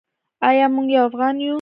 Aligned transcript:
ایا 0.47 0.65
موږ 0.75 0.87
یو 0.93 1.03
افغان 1.09 1.35
یو؟ 1.41 1.49